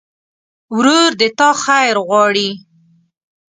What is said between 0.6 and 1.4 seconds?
ورور د